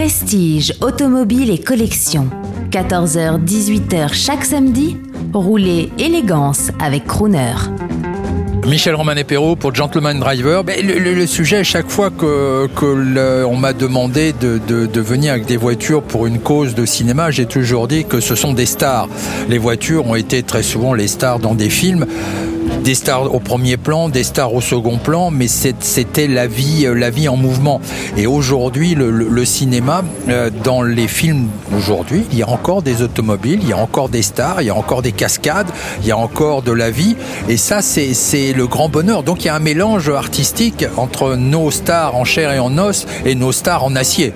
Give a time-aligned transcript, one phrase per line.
[0.00, 2.30] Prestige, automobile et collection.
[2.70, 4.96] 14h-18h chaque samedi,
[5.34, 7.52] roulez élégance avec Crooner.
[8.66, 10.64] Michel Romanet Perrault pour Gentleman Driver.
[10.64, 15.58] Le, sujet, à chaque fois que, on m'a demandé de, de, de, venir avec des
[15.58, 19.06] voitures pour une cause de cinéma, j'ai toujours dit que ce sont des stars.
[19.50, 22.06] Les voitures ont été très souvent les stars dans des films
[22.82, 26.94] des stars au premier plan, des stars au second plan, mais c'était la vie, euh,
[26.94, 27.80] la vie en mouvement.
[28.16, 33.60] Et aujourd'hui, le, cinéma, euh, dans les films aujourd'hui, il y a encore des automobiles,
[33.62, 35.68] il y a encore des stars, il y a encore des cascades,
[36.02, 37.16] il y a encore de la vie.
[37.48, 39.22] Et ça, c'est le grand bonheur.
[39.22, 43.06] Donc il y a un mélange artistique entre nos stars en chair et en os
[43.24, 44.32] et nos stars en acier.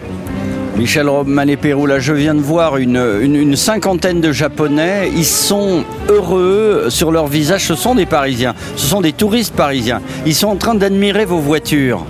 [0.76, 5.10] Michel Romanet-Pérou, là je viens de voir une, cinquantaine de Japonais.
[5.14, 7.64] Ils sont heureux sur leur visage.
[7.66, 10.00] Ce sont des Parisiens, ce sont des touristes parisiens.
[10.26, 12.04] Ils sont en train d'admirer vos voitures.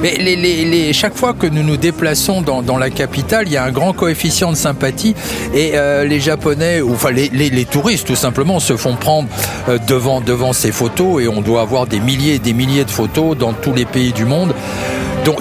[0.00, 3.92] Mais chaque fois que nous nous déplaçons dans, la capitale, il y a un grand
[3.92, 5.14] coefficient de sympathie
[5.52, 9.28] et euh, les Japonais, ou enfin les, les, touristes tout simplement, se font prendre
[9.68, 12.90] euh, devant, devant ces photos et on doit avoir des milliers et des milliers de
[12.90, 14.54] photos dans tous les pays du monde.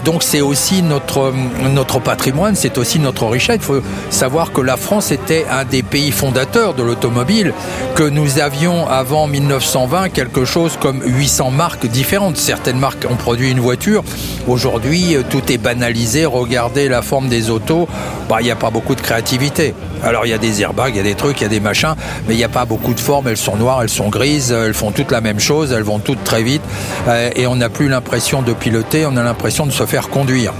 [0.04, 1.34] Donc c'est aussi notre,
[1.70, 3.58] notre patrimoine, c'est aussi notre richesse.
[3.58, 7.54] Il faut savoir que la France était un des pays fondateurs de l'automobile,
[7.96, 12.38] que nous avions avant 1920 quelque chose comme 800 marques différentes.
[12.38, 14.04] Certaines marques ont produit une voiture.
[14.48, 16.26] Aujourd'hui, tout est banalisé.
[16.26, 17.88] Regardez la forme des autos,
[18.30, 19.74] bah, il n'y a pas beaucoup de créativité.
[20.04, 21.60] Alors il y a des airbags, il y a des trucs, il y a des
[21.60, 21.96] machins,
[22.28, 23.28] mais il n'y a pas beaucoup de formes.
[23.28, 26.24] Elles sont noires, elles sont grises, elles font toutes la même chose, elles vont toutes
[26.24, 26.62] très vite.
[27.08, 30.54] Euh, et on n'a plus l'impression de piloter, on a l'impression de se faire conduire.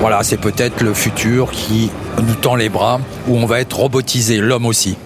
[0.00, 1.88] Voilà, c'est peut-être le futur qui
[2.20, 4.96] nous tend les bras, où on va être robotisé, l'homme aussi.